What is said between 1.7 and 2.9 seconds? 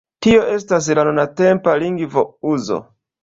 lingvo-uzo.